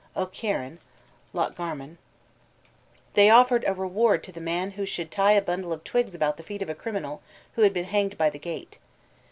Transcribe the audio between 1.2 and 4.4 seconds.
Loch Garman. they offered a reward to